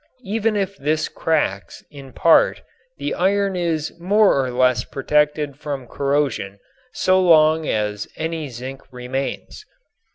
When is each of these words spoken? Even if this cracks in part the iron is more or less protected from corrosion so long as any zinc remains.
Even 0.25 0.55
if 0.55 0.77
this 0.77 1.07
cracks 1.07 1.83
in 1.91 2.11
part 2.11 2.63
the 2.97 3.13
iron 3.13 3.55
is 3.55 3.93
more 3.99 4.43
or 4.43 4.49
less 4.49 4.83
protected 4.83 5.59
from 5.59 5.85
corrosion 5.85 6.57
so 6.91 7.21
long 7.21 7.67
as 7.67 8.07
any 8.17 8.49
zinc 8.49 8.81
remains. 8.91 9.63